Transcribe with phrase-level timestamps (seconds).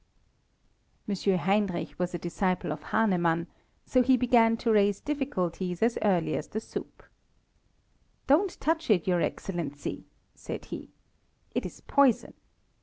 [1.05, 3.45] Monsieur Heinrich was a disciple of Hahnemann,
[3.85, 7.03] so he began to raise difficulties as early as the soup.
[8.25, 10.89] "Don't touch it, your Excellency!" said he.
[11.53, 12.33] "It is poison.